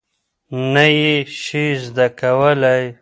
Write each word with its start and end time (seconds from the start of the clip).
نه 0.73 0.85
یې 0.99 1.13
شې 1.41 1.65
زده 1.85 2.07
کولی؟ 2.19 2.83